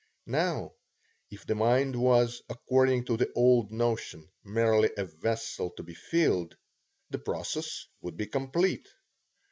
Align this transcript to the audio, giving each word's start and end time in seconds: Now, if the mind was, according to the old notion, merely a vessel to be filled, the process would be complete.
Now, 0.25 0.73
if 1.29 1.45
the 1.45 1.53
mind 1.53 1.95
was, 1.95 2.41
according 2.49 3.05
to 3.05 3.17
the 3.17 3.31
old 3.33 3.71
notion, 3.71 4.31
merely 4.43 4.89
a 4.97 5.05
vessel 5.05 5.69
to 5.77 5.83
be 5.83 5.93
filled, 5.93 6.57
the 7.11 7.19
process 7.19 7.85
would 8.01 8.17
be 8.17 8.25
complete. 8.25 8.87